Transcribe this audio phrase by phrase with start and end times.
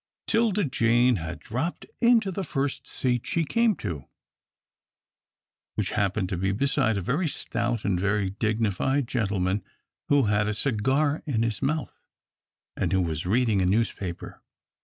[0.25, 4.05] 'Tilda Jane had dropped into the first seat she came to,
[5.75, 9.63] which happened to be beside a very stout and very dignified gentleman
[10.09, 12.01] who had a cigar in his mouth,
[12.75, 14.41] and who was reading a newspaper.